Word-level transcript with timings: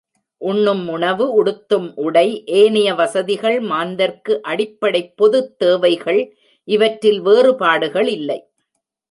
உண்ணும் 0.41 0.87
உணவு, 0.87 1.43
உடுத்தும் 1.43 1.91
உடை 1.95 2.43
ஏனைய 2.45 2.93
வசதிகள் 2.93 3.59
மாந்தர்க்கு 3.59 4.41
அடிப்படைப் 4.47 5.13
பொதுக் 5.15 5.59
தேவைகள் 5.59 6.21
இவற்றில் 6.67 7.21
வேறுபாடுகள் 7.21 8.07
இல்லை. 8.07 8.39